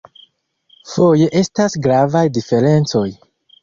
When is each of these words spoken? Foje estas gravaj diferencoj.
Foje 0.93 1.29
estas 1.43 1.79
gravaj 1.87 2.27
diferencoj. 2.43 3.09